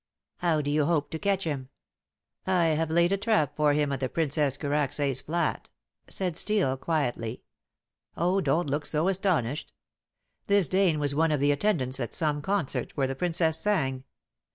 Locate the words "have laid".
2.69-3.11